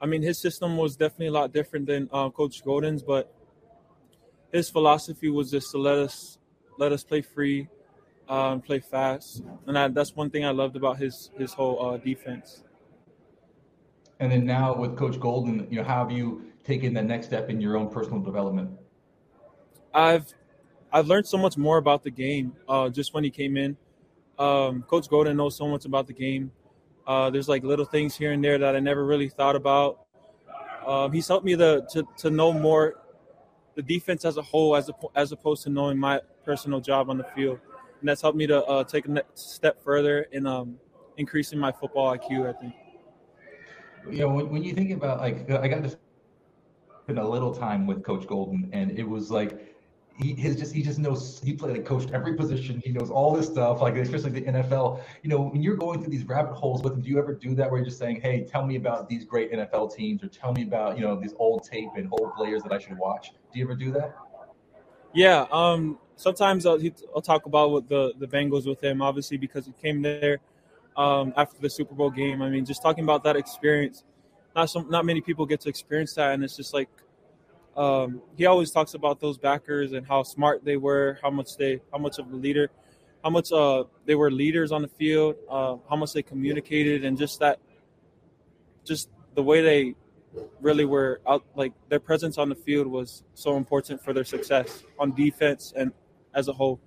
I 0.00 0.06
mean, 0.06 0.22
his 0.22 0.40
system 0.40 0.76
was 0.76 0.96
definitely 0.96 1.28
a 1.28 1.32
lot 1.32 1.52
different 1.52 1.86
than 1.86 2.08
uh, 2.12 2.28
Coach 2.30 2.64
Golden's, 2.64 3.04
but 3.04 3.32
his 4.52 4.68
philosophy 4.68 5.28
was 5.28 5.50
just 5.50 5.70
to 5.70 5.78
let 5.78 5.96
us 5.98 6.38
let 6.78 6.90
us 6.90 7.04
play 7.04 7.20
free, 7.20 7.68
uh, 8.28 8.56
play 8.58 8.80
fast, 8.80 9.44
and 9.66 9.78
I, 9.78 9.88
that's 9.88 10.16
one 10.16 10.30
thing 10.30 10.44
I 10.44 10.50
loved 10.50 10.74
about 10.74 10.98
his 10.98 11.30
his 11.38 11.52
whole 11.52 11.84
uh, 11.84 11.96
defense. 11.98 12.64
And 14.18 14.30
then 14.30 14.44
now 14.44 14.74
with 14.74 14.96
Coach 14.96 15.18
Golden, 15.18 15.66
you 15.70 15.78
know, 15.78 15.84
how 15.84 16.02
have 16.02 16.12
you 16.12 16.51
taken 16.64 16.94
the 16.94 17.02
next 17.02 17.26
step 17.26 17.50
in 17.50 17.60
your 17.60 17.76
own 17.76 17.90
personal 17.90 18.20
development? 18.20 18.70
I've 19.94 20.32
I've 20.92 21.06
learned 21.06 21.26
so 21.26 21.38
much 21.38 21.56
more 21.56 21.78
about 21.78 22.02
the 22.02 22.10
game 22.10 22.54
uh, 22.68 22.88
just 22.88 23.14
when 23.14 23.24
he 23.24 23.30
came 23.30 23.56
in. 23.56 23.76
Um, 24.38 24.82
Coach 24.82 25.08
Golden 25.08 25.36
knows 25.36 25.56
so 25.56 25.66
much 25.66 25.84
about 25.84 26.06
the 26.06 26.12
game. 26.12 26.52
Uh, 27.06 27.30
there's 27.30 27.48
like 27.48 27.64
little 27.64 27.84
things 27.84 28.14
here 28.14 28.32
and 28.32 28.44
there 28.44 28.58
that 28.58 28.76
I 28.76 28.80
never 28.80 29.04
really 29.04 29.28
thought 29.28 29.56
about. 29.56 30.06
Um, 30.86 31.12
he's 31.12 31.28
helped 31.28 31.44
me 31.44 31.56
to, 31.56 31.84
to, 31.92 32.06
to 32.18 32.30
know 32.30 32.52
more 32.52 32.96
the 33.74 33.82
defense 33.82 34.24
as 34.24 34.36
a 34.36 34.42
whole, 34.42 34.76
as 34.76 34.88
a, 34.88 34.92
as 35.14 35.32
opposed 35.32 35.62
to 35.64 35.70
knowing 35.70 35.98
my 35.98 36.20
personal 36.44 36.80
job 36.80 37.08
on 37.08 37.18
the 37.18 37.24
field, 37.36 37.58
and 38.00 38.08
that's 38.08 38.20
helped 38.20 38.36
me 38.36 38.46
to 38.46 38.62
uh, 38.64 38.84
take 38.84 39.06
a 39.06 39.22
step 39.34 39.82
further 39.82 40.26
in 40.32 40.46
um, 40.46 40.76
increasing 41.16 41.58
my 41.58 41.72
football 41.72 42.16
IQ. 42.16 42.48
I 42.48 42.60
think. 42.60 42.74
You 44.10 44.18
know, 44.20 44.28
when, 44.28 44.50
when 44.50 44.64
you 44.64 44.74
think 44.74 44.90
about 44.90 45.20
like, 45.20 45.48
I 45.50 45.68
got 45.68 45.84
to 45.84 45.96
spend 47.02 47.18
a 47.18 47.28
little 47.28 47.52
time 47.52 47.86
with 47.86 48.02
Coach 48.04 48.26
Golden, 48.26 48.68
and 48.72 48.96
it 48.98 49.08
was 49.08 49.30
like 49.30 49.72
he 50.18 50.34
his 50.34 50.56
just 50.56 50.74
he 50.74 50.82
just 50.82 50.98
knows 50.98 51.40
he 51.42 51.52
played 51.54 51.76
like 51.76 51.84
coached 51.84 52.10
every 52.12 52.34
position. 52.34 52.80
He 52.84 52.92
knows 52.92 53.10
all 53.10 53.34
this 53.34 53.46
stuff, 53.46 53.80
like 53.80 53.96
especially 53.96 54.30
the 54.30 54.42
NFL. 54.42 55.00
You 55.22 55.30
know, 55.30 55.42
when 55.42 55.62
you're 55.62 55.76
going 55.76 56.00
through 56.00 56.10
these 56.10 56.24
rabbit 56.24 56.54
holes 56.54 56.82
with 56.82 56.94
him, 56.94 57.00
do 57.00 57.08
you 57.08 57.18
ever 57.18 57.34
do 57.34 57.54
that 57.56 57.70
where 57.70 57.78
you're 57.80 57.86
just 57.86 57.98
saying, 57.98 58.20
"Hey, 58.20 58.44
tell 58.44 58.64
me 58.66 58.76
about 58.76 59.08
these 59.08 59.24
great 59.24 59.52
NFL 59.52 59.94
teams," 59.94 60.22
or 60.22 60.28
"Tell 60.28 60.52
me 60.52 60.62
about 60.62 60.96
you 60.96 61.02
know 61.02 61.18
these 61.18 61.34
old 61.38 61.64
tape 61.64 61.90
and 61.96 62.08
old 62.12 62.34
players 62.34 62.62
that 62.62 62.72
I 62.72 62.78
should 62.78 62.98
watch"? 62.98 63.32
Do 63.52 63.58
you 63.58 63.64
ever 63.64 63.74
do 63.74 63.90
that? 63.92 64.14
Yeah. 65.12 65.46
Um. 65.50 65.98
Sometimes 66.16 66.66
I'll, 66.66 66.78
I'll 67.16 67.22
talk 67.22 67.46
about 67.46 67.70
what 67.70 67.88
the 67.88 68.12
the 68.18 68.28
Bengals 68.28 68.66
with 68.66 68.82
him, 68.82 69.02
obviously 69.02 69.38
because 69.38 69.66
he 69.66 69.72
came 69.72 70.02
there 70.02 70.38
um, 70.96 71.32
after 71.36 71.60
the 71.60 71.70
Super 71.70 71.94
Bowl 71.94 72.10
game. 72.10 72.42
I 72.42 72.50
mean, 72.50 72.64
just 72.64 72.82
talking 72.82 73.02
about 73.02 73.24
that 73.24 73.34
experience. 73.34 74.04
Not 74.54 74.68
some, 74.70 74.90
not 74.90 75.04
many 75.04 75.20
people 75.20 75.46
get 75.46 75.60
to 75.62 75.68
experience 75.68 76.14
that, 76.14 76.34
and 76.34 76.44
it's 76.44 76.56
just 76.56 76.74
like 76.74 76.88
um, 77.76 78.20
he 78.36 78.46
always 78.46 78.70
talks 78.70 78.94
about 78.94 79.20
those 79.20 79.38
backers 79.38 79.92
and 79.92 80.06
how 80.06 80.22
smart 80.22 80.64
they 80.64 80.76
were, 80.76 81.18
how 81.22 81.30
much 81.30 81.56
they, 81.56 81.80
how 81.90 81.98
much 81.98 82.18
of 82.18 82.30
a 82.30 82.36
leader, 82.36 82.70
how 83.24 83.30
much 83.30 83.50
uh, 83.50 83.84
they 84.04 84.14
were 84.14 84.30
leaders 84.30 84.72
on 84.72 84.82
the 84.82 84.88
field, 84.88 85.36
uh, 85.50 85.76
how 85.88 85.96
much 85.96 86.12
they 86.12 86.22
communicated, 86.22 87.04
and 87.04 87.16
just 87.16 87.40
that, 87.40 87.58
just 88.84 89.08
the 89.34 89.42
way 89.42 89.62
they 89.62 89.94
really 90.60 90.84
were 90.84 91.20
out, 91.26 91.44
like 91.56 91.72
their 91.88 92.00
presence 92.00 92.36
on 92.38 92.48
the 92.48 92.54
field 92.54 92.86
was 92.86 93.22
so 93.34 93.56
important 93.56 94.02
for 94.02 94.12
their 94.12 94.24
success 94.24 94.82
on 94.98 95.12
defense 95.12 95.72
and 95.76 95.92
as 96.34 96.48
a 96.48 96.52
whole. 96.52 96.80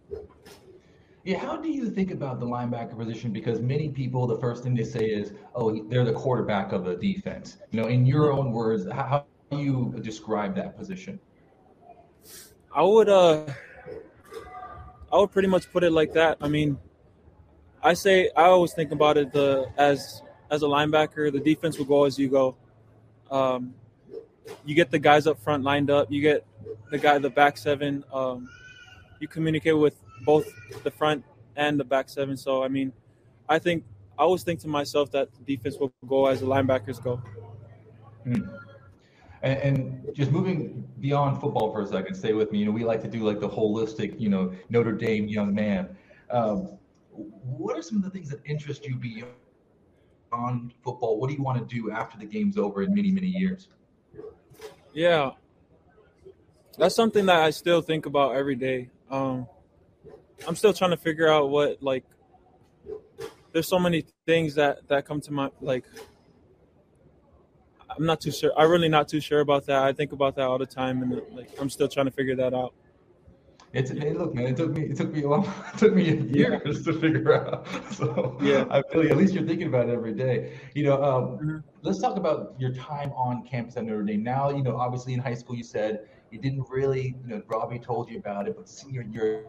Yeah, 1.25 1.39
how 1.39 1.57
do 1.57 1.71
you 1.71 1.89
think 1.89 2.11
about 2.11 2.39
the 2.39 2.45
linebacker 2.45 2.95
position? 2.95 3.31
Because 3.31 3.59
many 3.59 3.89
people, 3.89 4.27
the 4.27 4.37
first 4.37 4.61
thing 4.61 4.75
they 4.75 4.83
say 4.83 5.05
is, 5.05 5.33
"Oh, 5.55 5.83
they're 5.89 6.05
the 6.05 6.13
quarterback 6.13 6.71
of 6.71 6.85
the 6.85 6.95
defense." 6.95 7.57
You 7.71 7.81
know, 7.81 7.87
in 7.87 8.05
your 8.05 8.31
own 8.31 8.51
words, 8.51 8.87
how 8.91 9.25
do 9.49 9.57
you 9.57 9.95
describe 10.01 10.53
that 10.55 10.77
position? 10.77 11.19
I 12.73 12.83
would, 12.83 13.09
uh, 13.09 13.43
I 15.11 15.17
would 15.17 15.31
pretty 15.31 15.47
much 15.47 15.71
put 15.71 15.83
it 15.83 15.91
like 15.91 16.13
that. 16.13 16.37
I 16.41 16.47
mean, 16.47 16.77
I 17.81 17.95
say 17.95 18.29
I 18.35 18.43
always 18.43 18.73
think 18.73 18.91
about 18.91 19.17
it 19.17 19.33
the 19.33 19.65
as 19.77 20.21
as 20.51 20.61
a 20.61 20.67
linebacker, 20.67 21.31
the 21.31 21.39
defense 21.39 21.79
will 21.79 21.85
go 21.85 22.03
as 22.05 22.19
you 22.19 22.29
go. 22.29 22.55
Um, 23.31 23.73
you 24.63 24.75
get 24.75 24.91
the 24.91 24.99
guys 24.99 25.25
up 25.25 25.41
front 25.41 25.63
lined 25.63 25.89
up. 25.89 26.11
You 26.11 26.21
get 26.21 26.45
the 26.91 26.99
guy, 26.99 27.17
the 27.17 27.31
back 27.31 27.57
seven. 27.57 28.03
Um, 28.13 28.47
you 29.19 29.27
communicate 29.27 29.77
with 29.77 29.95
both 30.23 30.45
the 30.83 30.91
front 30.91 31.23
and 31.55 31.79
the 31.79 31.83
back 31.83 32.09
seven. 32.09 32.37
So 32.37 32.63
I 32.63 32.67
mean, 32.67 32.93
I 33.47 33.59
think 33.59 33.83
I 34.17 34.23
always 34.23 34.43
think 34.43 34.59
to 34.61 34.67
myself 34.67 35.11
that 35.11 35.29
the 35.33 35.55
defense 35.55 35.77
will 35.77 35.93
go 36.07 36.27
as 36.27 36.39
the 36.39 36.45
linebackers 36.45 37.03
go. 37.03 37.21
Hmm. 38.23 38.41
And, 39.41 39.59
and, 39.59 40.15
just 40.15 40.31
moving 40.31 40.87
beyond 41.01 41.39
football 41.39 41.71
for 41.71 41.81
a 41.81 41.85
second, 41.85 42.15
stay 42.15 42.33
with 42.33 42.51
me. 42.51 42.59
You 42.59 42.65
know, 42.65 42.71
we 42.71 42.83
like 42.83 43.01
to 43.03 43.07
do 43.07 43.19
like 43.19 43.39
the 43.39 43.49
holistic, 43.49 44.19
you 44.19 44.29
know, 44.29 44.51
Notre 44.69 44.93
Dame 44.93 45.27
young 45.27 45.53
man. 45.53 45.95
Um, 46.31 46.79
what 47.11 47.77
are 47.77 47.81
some 47.83 47.97
of 47.97 48.03
the 48.03 48.09
things 48.09 48.29
that 48.29 48.39
interest 48.45 48.87
you 48.87 48.95
beyond 48.95 50.73
football? 50.83 51.19
What 51.19 51.29
do 51.29 51.35
you 51.35 51.43
want 51.43 51.59
to 51.59 51.75
do 51.75 51.91
after 51.91 52.17
the 52.17 52.25
game's 52.25 52.57
over 52.57 52.81
in 52.81 52.95
many, 52.95 53.11
many 53.11 53.27
years? 53.27 53.67
Yeah, 54.93 55.31
that's 56.77 56.95
something 56.95 57.25
that 57.27 57.43
I 57.43 57.51
still 57.51 57.81
think 57.81 58.05
about 58.05 58.35
every 58.35 58.55
day. 58.55 58.89
Um, 59.09 59.47
I'm 60.47 60.55
still 60.55 60.73
trying 60.73 60.91
to 60.91 60.97
figure 60.97 61.27
out 61.27 61.49
what 61.49 61.81
like. 61.81 62.03
There's 63.51 63.67
so 63.67 63.79
many 63.79 64.05
things 64.25 64.55
that 64.55 64.87
that 64.87 65.05
come 65.05 65.21
to 65.21 65.31
my 65.31 65.49
like. 65.61 65.85
I'm 67.97 68.05
not 68.05 68.19
too 68.19 68.31
sure. 68.31 68.51
I'm 68.57 68.69
really 68.69 68.89
not 68.89 69.07
too 69.07 69.21
sure 69.21 69.39
about 69.39 69.65
that. 69.67 69.83
I 69.83 69.93
think 69.93 70.11
about 70.11 70.35
that 70.35 70.43
all 70.43 70.57
the 70.57 70.65
time, 70.65 71.01
and 71.01 71.21
like 71.33 71.49
I'm 71.59 71.69
still 71.69 71.87
trying 71.87 72.07
to 72.07 72.11
figure 72.11 72.35
that 72.35 72.53
out. 72.53 72.73
It's 73.75 73.91
hey, 73.91 74.13
look, 74.13 74.33
man. 74.33 74.47
It 74.47 74.57
took 74.57 74.71
me. 74.71 74.83
It 74.83 74.95
took 74.95 75.11
me 75.13 75.23
a 75.23 75.29
long. 75.29 75.45
It 75.73 75.77
took 75.77 75.93
me 75.93 76.03
years 76.33 76.83
to 76.85 76.93
figure 76.93 77.33
out. 77.33 77.67
So 77.91 78.37
yeah, 78.41 78.65
I 78.69 78.81
feel 78.81 79.01
like 79.01 79.11
at 79.11 79.17
least 79.17 79.33
you're 79.33 79.45
thinking 79.45 79.67
about 79.67 79.89
it 79.89 79.93
every 79.93 80.13
day. 80.13 80.53
You 80.73 80.85
know, 80.85 81.03
um, 81.03 81.23
mm-hmm. 81.23 81.57
let's 81.81 81.99
talk 81.99 82.15
about 82.15 82.55
your 82.57 82.73
time 82.73 83.11
on 83.11 83.45
campus 83.45 83.75
at 83.75 83.83
Notre 83.83 84.03
Dame. 84.03 84.23
Now, 84.23 84.49
you 84.49 84.63
know, 84.63 84.77
obviously 84.77 85.13
in 85.13 85.19
high 85.19 85.33
school, 85.33 85.57
you 85.57 85.63
said 85.63 86.07
you 86.31 86.39
didn't 86.39 86.65
really, 86.69 87.15
you 87.23 87.35
know, 87.35 87.41
Robby 87.47 87.79
told 87.79 88.09
you 88.09 88.17
about 88.17 88.47
it, 88.47 88.55
but 88.57 88.67
senior 88.67 89.01
year, 89.03 89.45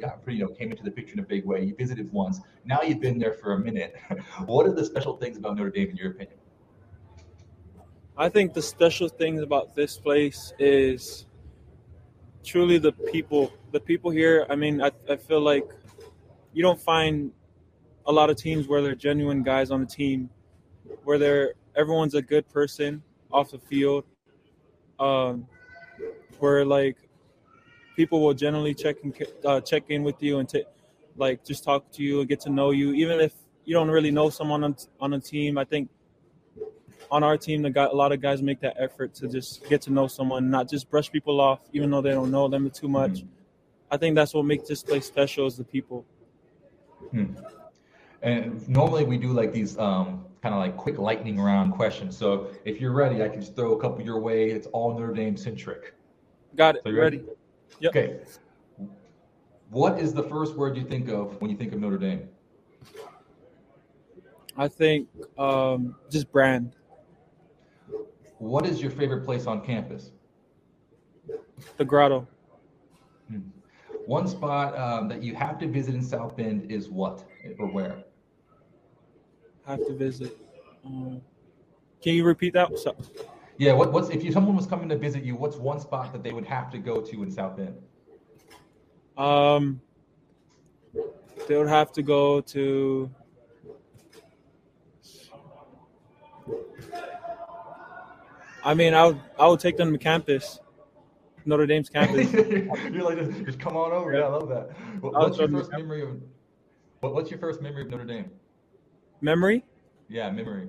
got 0.00 0.22
pretty, 0.22 0.38
you 0.38 0.44
know, 0.44 0.52
came 0.52 0.70
into 0.70 0.82
the 0.82 0.90
picture 0.90 1.14
in 1.14 1.20
a 1.20 1.24
big 1.24 1.44
way. 1.44 1.64
You 1.64 1.74
visited 1.76 2.12
once. 2.12 2.40
Now 2.64 2.82
you've 2.82 3.00
been 3.00 3.18
there 3.18 3.32
for 3.32 3.52
a 3.52 3.58
minute. 3.58 3.94
what 4.46 4.66
are 4.66 4.72
the 4.72 4.84
special 4.84 5.16
things 5.16 5.36
about 5.36 5.56
Notre 5.56 5.70
Dame, 5.70 5.90
in 5.90 5.96
your 5.96 6.10
opinion? 6.10 6.36
I 8.16 8.28
think 8.28 8.54
the 8.54 8.62
special 8.62 9.08
things 9.08 9.42
about 9.42 9.74
this 9.74 9.98
place 9.98 10.52
is 10.58 11.26
truly 12.44 12.78
the 12.78 12.92
people. 12.92 13.52
The 13.72 13.80
people 13.80 14.10
here. 14.10 14.46
I 14.48 14.56
mean, 14.56 14.80
I, 14.80 14.92
I 15.08 15.16
feel 15.16 15.40
like 15.40 15.68
you 16.52 16.62
don't 16.62 16.80
find 16.80 17.32
a 18.06 18.12
lot 18.12 18.30
of 18.30 18.36
teams 18.36 18.68
where 18.68 18.82
they're 18.82 18.94
genuine 18.94 19.42
guys 19.42 19.70
on 19.70 19.80
the 19.80 19.86
team, 19.86 20.30
where 21.02 21.18
they're 21.18 21.54
everyone's 21.76 22.14
a 22.14 22.22
good 22.22 22.48
person 22.48 23.02
off 23.32 23.50
the 23.50 23.58
field. 23.58 24.04
Um, 25.00 25.48
where 26.40 26.64
like 26.64 26.96
people 27.96 28.20
will 28.20 28.34
generally 28.34 28.74
check 28.74 28.96
and 29.02 29.14
uh, 29.44 29.60
check 29.60 29.84
in 29.88 30.02
with 30.02 30.22
you 30.22 30.38
and 30.38 30.48
t- 30.48 30.64
like 31.16 31.44
just 31.44 31.64
talk 31.64 31.90
to 31.92 32.02
you 32.02 32.20
and 32.20 32.28
get 32.28 32.40
to 32.40 32.50
know 32.50 32.70
you, 32.70 32.92
even 32.92 33.20
if 33.20 33.32
you 33.64 33.74
don't 33.74 33.90
really 33.90 34.10
know 34.10 34.30
someone 34.30 34.64
on 34.64 34.76
on 35.00 35.14
a 35.14 35.20
team. 35.20 35.58
I 35.58 35.64
think 35.64 35.88
on 37.10 37.22
our 37.22 37.36
team, 37.36 37.62
the 37.62 37.70
guy, 37.70 37.84
a 37.84 37.92
lot 37.92 38.12
of 38.12 38.20
guys 38.20 38.42
make 38.42 38.60
that 38.60 38.76
effort 38.78 39.14
to 39.14 39.28
just 39.28 39.68
get 39.68 39.80
to 39.82 39.92
know 39.92 40.06
someone, 40.06 40.50
not 40.50 40.68
just 40.68 40.90
brush 40.90 41.10
people 41.10 41.40
off, 41.40 41.60
even 41.72 41.90
though 41.90 42.00
they 42.00 42.10
don't 42.10 42.30
know 42.30 42.48
them 42.48 42.70
too 42.70 42.88
much. 42.88 43.12
Mm-hmm. 43.12 43.28
I 43.90 43.96
think 43.96 44.16
that's 44.16 44.34
what 44.34 44.44
makes 44.44 44.68
this 44.68 44.82
place 44.82 45.06
special 45.06 45.46
is 45.46 45.56
the 45.56 45.64
people. 45.64 46.04
Hmm. 47.10 47.26
And 48.22 48.66
normally 48.68 49.04
we 49.04 49.18
do 49.18 49.32
like 49.32 49.52
these 49.52 49.78
um, 49.78 50.24
kind 50.42 50.54
of 50.54 50.60
like 50.60 50.76
quick 50.76 50.98
lightning 50.98 51.38
round 51.38 51.72
questions. 51.72 52.16
So 52.16 52.48
if 52.64 52.80
you're 52.80 52.92
ready, 52.92 53.22
I 53.22 53.28
can 53.28 53.40
just 53.40 53.54
throw 53.54 53.72
a 53.72 53.80
couple 53.80 54.02
your 54.02 54.18
way. 54.18 54.50
It's 54.50 54.66
all 54.68 54.98
Notre 54.98 55.12
Dame 55.12 55.36
centric. 55.36 55.94
Got 56.56 56.76
it. 56.76 56.82
So 56.84 56.92
ready? 56.92 57.18
ready? 57.18 57.28
Yep. 57.80 57.96
Okay. 57.96 58.20
What 59.70 59.98
is 59.98 60.14
the 60.14 60.22
first 60.22 60.54
word 60.54 60.76
you 60.76 60.84
think 60.84 61.08
of 61.08 61.40
when 61.40 61.50
you 61.50 61.56
think 61.56 61.72
of 61.72 61.80
Notre 61.80 61.98
Dame? 61.98 62.28
I 64.56 64.68
think 64.68 65.08
um, 65.36 65.96
just 66.10 66.30
brand. 66.30 66.76
What 68.38 68.66
is 68.66 68.80
your 68.80 68.90
favorite 68.90 69.24
place 69.24 69.46
on 69.46 69.64
campus? 69.64 70.12
The 71.76 71.84
grotto. 71.84 72.28
Hmm. 73.28 73.40
One 74.06 74.28
spot 74.28 74.78
um, 74.78 75.08
that 75.08 75.22
you 75.22 75.34
have 75.34 75.58
to 75.58 75.66
visit 75.66 75.94
in 75.94 76.02
South 76.02 76.36
Bend 76.36 76.70
is 76.70 76.88
what 76.88 77.24
or 77.58 77.66
where? 77.66 78.04
Have 79.66 79.84
to 79.86 79.94
visit. 79.94 80.36
Um, 80.84 81.22
can 82.02 82.14
you 82.14 82.24
repeat 82.24 82.52
that? 82.52 82.78
So, 82.78 82.94
yeah, 83.56 83.72
what, 83.72 83.92
what's 83.92 84.10
if 84.10 84.24
you, 84.24 84.32
someone 84.32 84.56
was 84.56 84.66
coming 84.66 84.88
to 84.88 84.96
visit 84.96 85.22
you? 85.22 85.36
What's 85.36 85.56
one 85.56 85.78
spot 85.78 86.12
that 86.12 86.22
they 86.22 86.32
would 86.32 86.46
have 86.46 86.70
to 86.70 86.78
go 86.78 87.00
to 87.00 87.22
in 87.22 87.30
South 87.30 87.56
Bend? 87.56 87.76
Um, 89.16 89.80
they 91.46 91.56
would 91.56 91.68
have 91.68 91.92
to 91.92 92.02
go 92.02 92.40
to. 92.40 93.10
I 98.64 98.74
mean, 98.74 98.94
I 98.94 99.06
would 99.06 99.20
I 99.38 99.46
would 99.46 99.60
take 99.60 99.76
them 99.76 99.92
to 99.92 99.98
campus, 99.98 100.58
Notre 101.44 101.66
Dame's 101.66 101.88
campus. 101.88 102.32
You're 102.32 103.04
like, 103.04 103.18
just, 103.18 103.44
just, 103.44 103.60
come 103.60 103.76
on 103.76 103.92
over. 103.92 104.14
Yeah, 104.14 104.24
I 104.24 104.28
love 104.28 104.48
that. 104.48 104.70
What, 105.00 105.12
what's 105.12 105.38
your 105.38 105.48
first 105.48 105.70
memory 105.70 106.02
of? 106.02 106.20
What, 107.00 107.14
what's 107.14 107.30
your 107.30 107.38
first 107.38 107.60
memory 107.60 107.82
of 107.82 107.90
Notre 107.90 108.04
Dame? 108.04 108.30
Memory? 109.20 109.64
Yeah, 110.08 110.30
memory. 110.30 110.68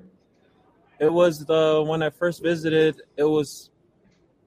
It 0.99 1.11
was 1.11 1.45
the 1.45 1.83
when 1.85 2.01
I 2.01 2.09
first 2.09 2.41
visited. 2.41 3.01
It 3.17 3.23
was 3.23 3.69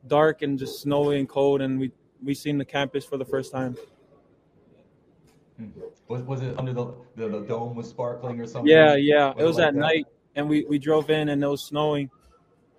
dark 0.06 0.42
and 0.42 0.58
just 0.58 0.80
snowy 0.80 1.18
and 1.18 1.28
cold, 1.28 1.60
and 1.60 1.78
we 1.78 1.92
we 2.22 2.34
seen 2.34 2.58
the 2.58 2.64
campus 2.64 3.04
for 3.04 3.16
the 3.16 3.24
first 3.24 3.52
time. 3.52 3.76
Hmm. 5.56 5.68
Was 6.08 6.22
was 6.22 6.42
it 6.42 6.58
under 6.58 6.72
the, 6.72 6.94
the, 7.16 7.28
the 7.28 7.40
dome 7.40 7.74
was 7.74 7.88
sparkling 7.90 8.40
or 8.40 8.46
something? 8.46 8.70
Yeah, 8.70 8.94
yeah. 8.94 9.34
Was 9.34 9.36
it 9.36 9.46
was 9.46 9.58
it 9.58 9.60
like 9.60 9.68
at 9.68 9.74
that? 9.74 9.80
night, 9.80 10.06
and 10.36 10.48
we 10.48 10.64
we 10.64 10.78
drove 10.78 11.10
in 11.10 11.28
and 11.28 11.42
it 11.42 11.46
was 11.46 11.66
snowing. 11.66 12.10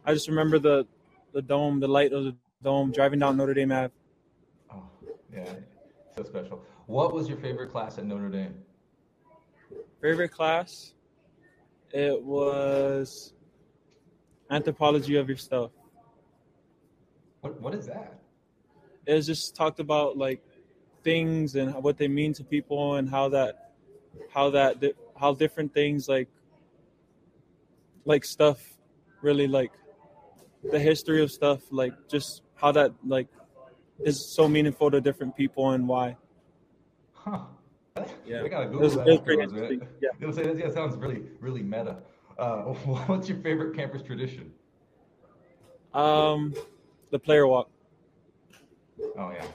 I 0.05 0.13
just 0.13 0.27
remember 0.27 0.59
the 0.59 0.87
the 1.33 1.41
dome, 1.41 1.79
the 1.79 1.87
light 1.87 2.11
of 2.13 2.23
the 2.23 2.35
dome, 2.63 2.91
driving 2.91 3.19
down 3.19 3.37
Notre 3.37 3.53
Dame 3.53 3.71
Ave. 3.71 3.93
Oh, 4.73 4.83
yeah, 5.31 5.45
so 6.15 6.23
special. 6.23 6.63
What 6.87 7.13
was 7.13 7.27
your 7.27 7.37
favorite 7.37 7.71
class 7.71 7.99
at 7.99 8.05
Notre 8.05 8.29
Dame? 8.29 8.55
Favorite 10.01 10.29
class? 10.31 10.93
It 11.91 12.21
was 12.21 13.33
anthropology 14.49 15.15
of 15.15 15.29
yourself. 15.29 15.71
What 17.41 17.61
what 17.61 17.73
is 17.73 17.85
that? 17.87 18.19
It's 19.05 19.25
just 19.25 19.55
talked 19.55 19.79
about 19.79 20.17
like 20.17 20.41
things 21.03 21.55
and 21.55 21.73
what 21.83 21.97
they 21.97 22.07
mean 22.07 22.33
to 22.33 22.43
people 22.43 22.95
and 22.95 23.09
how 23.09 23.29
that 23.29 23.73
how 24.33 24.49
that 24.51 24.83
how 25.17 25.33
different 25.33 25.73
things 25.73 26.09
like 26.09 26.27
like 28.05 28.25
stuff 28.25 28.59
really 29.21 29.47
like 29.47 29.71
the 30.71 30.79
history 30.79 31.23
of 31.23 31.31
stuff 31.31 31.61
like 31.71 31.93
just 32.09 32.41
how 32.55 32.71
that 32.71 32.91
like 33.05 33.27
is 34.03 34.25
so 34.25 34.47
meaningful 34.47 34.91
to 34.91 35.01
different 35.01 35.35
people 35.35 35.71
and 35.71 35.87
why. 35.87 36.15
Huh. 37.13 37.39
Yeah, 38.25 38.43
I 38.43 38.47
gotta 38.47 38.65
Google 38.65 38.81
it 38.81 38.83
was, 38.83 38.95
that. 38.95 39.07
It 39.07 39.11
was 39.11 39.19
pretty 39.21 39.43
interesting. 39.43 39.81
Yeah. 40.01 40.09
It 40.19 40.25
was, 40.25 40.37
yeah, 40.37 40.69
sounds 40.69 40.95
really, 40.95 41.23
really 41.39 41.61
meta. 41.61 41.97
Uh, 42.39 42.61
what's 43.07 43.27
your 43.27 43.37
favorite 43.39 43.75
campus 43.75 44.01
tradition? 44.01 44.51
Um, 45.93 46.53
the 47.11 47.19
player 47.19 47.45
walk. 47.47 47.69
Oh 49.17 49.31
yeah. 49.31 49.45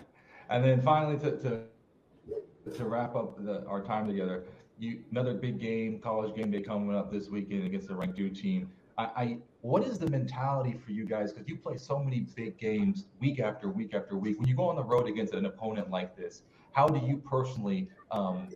And 0.50 0.62
then 0.62 0.82
finally, 0.82 1.18
to 1.20 1.38
to, 1.38 2.76
to 2.76 2.84
wrap 2.84 3.16
up 3.16 3.42
the, 3.42 3.64
our 3.66 3.82
time 3.82 4.06
together, 4.06 4.44
you 4.78 5.00
another 5.10 5.32
big 5.32 5.58
game, 5.58 5.98
college 5.98 6.36
game 6.36 6.50
day 6.50 6.60
coming 6.60 6.94
up 6.94 7.10
this 7.10 7.28
weekend 7.28 7.64
against 7.64 7.88
the 7.88 7.94
ranked 7.94 8.16
Duke 8.16 8.34
team. 8.34 8.70
I, 8.98 9.04
I 9.04 9.38
what 9.62 9.82
is 9.82 9.98
the 9.98 10.10
mentality 10.10 10.78
for 10.84 10.92
you 10.92 11.06
guys? 11.06 11.32
Because 11.32 11.48
you 11.48 11.56
play 11.56 11.78
so 11.78 11.98
many 11.98 12.20
big 12.20 12.58
games 12.58 13.06
week 13.18 13.40
after 13.40 13.70
week 13.70 13.94
after 13.94 14.16
week. 14.16 14.38
When 14.38 14.48
you 14.48 14.54
go 14.54 14.68
on 14.68 14.76
the 14.76 14.84
road 14.84 15.08
against 15.08 15.32
an 15.32 15.46
opponent 15.46 15.90
like 15.90 16.16
this, 16.16 16.42
how 16.72 16.86
do 16.86 17.04
you 17.06 17.16
personally, 17.16 17.88
um, 18.10 18.48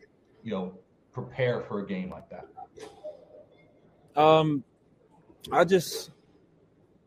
you 0.43 0.53
know, 0.53 0.75
prepare 1.13 1.63
for 1.63 1.81
a 1.81 1.87
game 1.87 2.11
like 2.11 2.29
that? 2.29 2.47
Um, 4.19 4.65
I 5.53 5.65
just, 5.65 6.11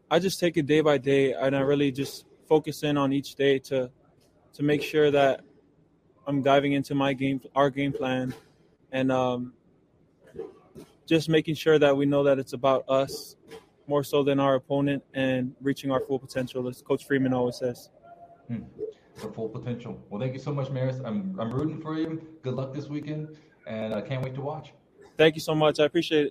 I 0.10 0.18
just 0.20 0.40
take 0.40 0.56
it 0.56 0.66
day 0.66 0.80
by 0.80 0.98
day, 0.98 1.34
and 1.34 1.54
I 1.54 1.60
really 1.60 1.92
just 1.92 2.26
focus 2.48 2.84
in 2.84 2.98
on 2.98 3.12
each 3.12 3.36
day 3.36 3.60
to, 3.60 3.92
to 4.54 4.64
make 4.64 4.82
sure 4.82 5.12
that 5.12 5.42
I'm 6.26 6.42
diving 6.42 6.72
into 6.72 6.96
my 6.96 7.12
game, 7.12 7.42
our 7.54 7.70
game 7.70 7.92
plan, 7.92 8.34
and 8.94 9.12
um, 9.12 9.54
just 11.06 11.28
making 11.28 11.56
sure 11.56 11.78
that 11.78 11.98
we 11.98 12.06
know 12.06 12.24
that 12.24 12.40
it's 12.40 12.54
about 12.54 12.86
us 12.88 13.36
more 13.88 14.06
so 14.06 14.24
than 14.24 14.40
our 14.40 14.56
opponent 14.56 15.04
and 15.14 15.54
reaching 15.62 15.92
our 15.92 16.00
full 16.00 16.18
potential, 16.18 16.66
as 16.70 16.82
Coach 16.82 17.06
Freeman 17.06 17.34
always 17.34 17.58
says. 17.58 17.90
Hmm. 18.48 18.60
For 19.16 19.34
full 19.34 19.50
potential. 19.50 20.02
Well, 20.10 20.22
thank 20.22 20.34
you 20.34 20.40
so 20.40 20.54
much, 20.54 20.70
Maris. 20.70 21.02
I'm 21.04 21.38
I'm 21.38 21.52
rooting 21.52 21.82
for 21.82 21.96
you. 21.96 22.26
Good 22.42 22.54
luck 22.54 22.74
this 22.74 22.88
weekend, 22.88 23.38
and 23.68 23.94
I 23.94 24.00
can't 24.00 24.24
wait 24.24 24.34
to 24.36 24.42
watch. 24.42 24.72
Thank 25.18 25.36
you 25.36 25.42
so 25.42 25.54
much. 25.54 25.82
I 25.82 25.84
appreciate 25.84 26.28
it. 26.28 26.31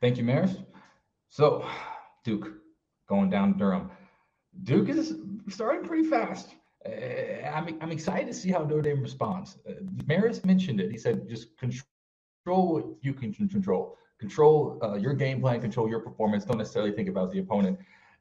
Thank 0.00 0.18
you, 0.18 0.24
Maris. 0.24 0.56
So, 1.28 1.66
Duke 2.24 2.52
going 3.08 3.30
down 3.30 3.56
Durham. 3.56 3.90
Duke 4.64 4.88
is 4.88 5.14
starting 5.48 5.84
pretty 5.84 6.08
fast. 6.08 6.54
Uh, 6.84 7.46
I'm, 7.48 7.78
I'm 7.80 7.90
excited 7.90 8.26
to 8.26 8.34
see 8.34 8.50
how 8.50 8.60
Notre 8.60 8.82
Dame 8.82 9.02
responds. 9.02 9.58
Uh, 9.68 9.72
Maris 10.06 10.44
mentioned 10.44 10.80
it. 10.80 10.90
He 10.90 10.98
said, 10.98 11.28
just 11.28 11.56
control 11.56 12.74
what 12.74 12.84
you 13.02 13.12
can 13.12 13.32
control. 13.32 13.96
Control 14.18 14.78
uh, 14.82 14.94
your 14.94 15.14
game 15.14 15.40
plan, 15.40 15.60
control 15.60 15.88
your 15.88 16.00
performance. 16.00 16.44
Don't 16.44 16.58
necessarily 16.58 16.92
think 16.92 17.08
about 17.08 17.30
the 17.30 17.38
opponent. 17.38 17.78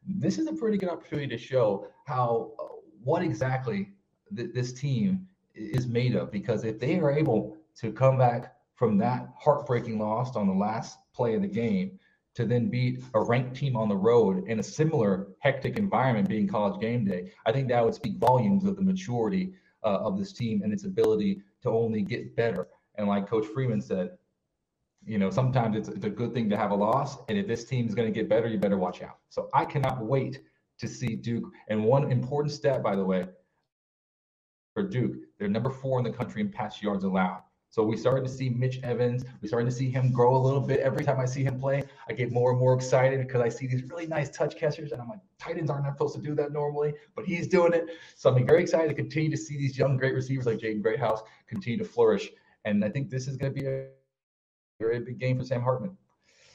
This 0.08 0.38
is 0.38 0.48
a 0.48 0.54
pretty 0.54 0.78
good 0.78 0.90
opportunity 0.90 1.28
to 1.28 1.38
show 1.38 1.88
how, 2.06 2.52
uh, 2.60 2.64
what 3.04 3.22
exactly 3.22 3.90
th- 4.36 4.50
this 4.54 4.74
team 4.74 5.28
is 5.54 5.88
made 5.88 6.16
of. 6.16 6.32
Because 6.32 6.64
if 6.64 6.80
they 6.80 7.00
are 7.00 7.12
able 7.12 7.58
to 7.78 7.92
come 7.92 8.18
back 8.18 8.55
from 8.76 8.98
that 8.98 9.30
heartbreaking 9.40 9.98
loss 9.98 10.36
on 10.36 10.48
the 10.48 10.54
last 10.54 10.98
play 11.14 11.36
of 11.36 11.42
the 11.42 11.48
game 11.48 12.00
to 12.36 12.46
then 12.46 12.70
beat 12.70 13.02
a 13.14 13.22
ranked 13.22 13.56
team 13.56 13.78
on 13.78 13.88
the 13.88 13.96
road 13.96 14.48
in 14.48 14.60
a 14.60 14.64
similar 14.64 15.28
hectic 15.40 15.78
environment 15.78 16.28
being 16.28 16.48
college 16.48 16.80
game 16.82 17.06
day, 17.06 17.32
I 17.46 17.52
think 17.54 17.70
that 17.70 17.84
would 17.84 17.96
speak 17.96 18.18
volumes 18.18 18.66
of 18.66 18.76
the 18.76 18.82
maturity 18.82 19.54
uh, 19.84 20.00
of 20.00 20.18
this 20.18 20.34
team 20.34 20.62
and 20.62 20.74
its 20.74 20.84
ability 20.84 21.42
to 21.64 21.70
only 21.70 22.02
get 22.02 22.36
better. 22.36 22.68
And 22.96 23.08
like 23.08 23.28
Coach 23.28 23.46
Freeman 23.46 23.82
said, 23.82 24.18
you 25.06 25.18
know, 25.18 25.30
sometimes 25.30 25.78
it's, 25.78 25.88
it's 25.88 26.06
a 26.06 26.10
good 26.10 26.34
thing 26.34 26.50
to 26.50 26.58
have 26.58 26.72
a 26.72 26.76
loss. 26.76 27.18
And 27.30 27.38
if 27.38 27.48
this 27.48 27.64
team 27.64 27.88
is 27.88 27.96
going 27.96 28.12
to 28.12 28.20
get 28.20 28.28
better, 28.28 28.48
you 28.48 28.58
better 28.58 28.78
watch 28.78 29.02
out. 29.02 29.20
So 29.30 29.50
I 29.54 29.64
cannot 29.64 30.04
wait 30.04 30.42
to 30.80 30.88
see 30.88 31.16
Duke. 31.16 31.46
And 31.70 31.86
one 31.86 32.12
important 32.12 32.52
stat, 32.52 32.84
by 32.84 32.96
the 32.96 33.06
way, 33.06 33.28
for 34.74 34.84
Duke, 34.84 35.16
they're 35.40 35.48
number 35.48 35.70
four 35.70 36.00
in 36.00 36.04
the 36.04 36.12
country 36.12 36.42
in 36.42 36.50
pass 36.50 36.82
yards 36.82 37.06
allowed. 37.06 37.44
So 37.76 37.84
we 37.84 37.98
started 37.98 38.24
to 38.24 38.32
see 38.32 38.48
Mitch 38.48 38.80
Evans. 38.84 39.26
We 39.42 39.50
started 39.50 39.66
to 39.66 39.76
see 39.76 39.92
him 39.92 40.10
grow 40.10 40.34
a 40.34 40.40
little 40.40 40.62
bit. 40.62 40.80
Every 40.80 41.04
time 41.04 41.20
I 41.20 41.26
see 41.26 41.44
him 41.44 41.60
play, 41.60 41.84
I 42.08 42.14
get 42.14 42.32
more 42.32 42.52
and 42.52 42.58
more 42.58 42.74
excited 42.74 43.20
because 43.20 43.42
I 43.42 43.50
see 43.50 43.68
these 43.68 43.84
really 43.90 44.08
nice 44.08 44.30
touch 44.30 44.56
catchers, 44.56 44.94
and 44.94 45.02
I'm 45.02 45.10
like, 45.10 45.20
tight 45.40 45.58
ends 45.58 45.70
aren't 45.70 45.86
supposed 45.86 46.16
to 46.16 46.22
do 46.22 46.34
that 46.36 46.54
normally, 46.54 46.94
but 47.18 47.26
he's 47.26 47.50
doing 47.50 47.74
it. 47.74 47.90
So 48.16 48.34
I'm 48.34 48.48
very 48.48 48.62
excited 48.62 48.88
to 48.88 48.94
continue 48.94 49.30
to 49.30 49.36
see 49.36 49.58
these 49.58 49.78
young 49.78 49.98
great 49.98 50.16
receivers 50.16 50.46
like 50.46 50.60
Jaden 50.60 50.82
Greathouse 50.82 51.22
continue 51.48 51.78
to 51.78 51.84
flourish. 51.84 52.30
And 52.64 52.82
I 52.86 52.88
think 52.88 53.10
this 53.10 53.28
is 53.28 53.36
going 53.36 53.54
to 53.54 53.60
be 53.60 53.68
a 53.68 53.88
very 54.80 55.02
big 55.02 55.20
game 55.20 55.38
for 55.38 55.44
Sam 55.44 55.62
Hartman. 55.62 55.98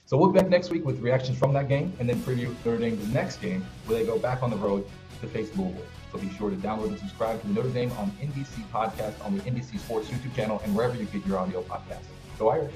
So 0.06 0.16
we'll 0.16 0.30
be 0.30 0.40
back 0.40 0.48
next 0.48 0.70
week 0.70 0.84
with 0.84 1.00
reactions 1.00 1.38
from 1.38 1.52
that 1.52 1.68
game, 1.68 1.92
and 2.00 2.08
then 2.08 2.16
preview 2.22 2.54
Notre 2.64 2.78
Dame's 2.78 3.06
next 3.12 3.40
game 3.40 3.64
where 3.86 3.98
they 3.98 4.04
go 4.04 4.18
back 4.18 4.42
on 4.42 4.50
the 4.50 4.56
road 4.56 4.84
to 5.20 5.26
face 5.28 5.56
Louisville. 5.56 5.84
So 6.10 6.18
be 6.18 6.28
sure 6.30 6.50
to 6.50 6.56
download 6.56 6.88
and 6.88 6.98
subscribe 6.98 7.40
to 7.40 7.46
the 7.46 7.54
Notre 7.54 7.68
Dame 7.68 7.92
on 7.92 8.10
NBC 8.20 8.64
podcast 8.72 9.24
on 9.24 9.36
the 9.36 9.42
NBC 9.44 9.78
Sports 9.78 10.08
YouTube 10.08 10.34
channel 10.34 10.60
and 10.64 10.74
wherever 10.74 10.96
you 10.96 11.04
get 11.04 11.24
your 11.24 11.38
audio 11.38 11.62
podcasts. 11.62 12.06
Go 12.38 12.48
Irish. 12.50 12.74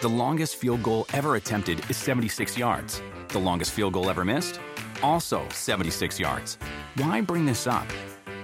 The 0.00 0.08
longest 0.08 0.56
field 0.56 0.82
goal 0.82 1.04
ever 1.12 1.36
attempted 1.36 1.82
is 1.90 1.96
76 1.98 2.56
yards. 2.56 3.02
The 3.28 3.38
longest 3.38 3.72
field 3.72 3.92
goal 3.92 4.08
ever 4.08 4.24
missed? 4.24 4.58
Also 5.02 5.46
76 5.50 6.18
yards. 6.18 6.56
Why 6.96 7.20
bring 7.20 7.44
this 7.44 7.66
up? 7.66 7.86